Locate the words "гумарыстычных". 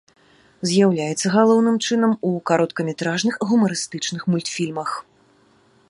3.51-4.21